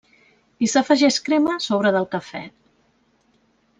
[0.67, 2.43] I s'afegeix crema a sobre del cafè.